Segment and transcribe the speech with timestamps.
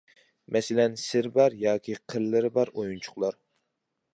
[0.55, 3.39] مەسىلەن: سىرى بار ياكى قىرلىرى بار ئويۇنچۇقلار.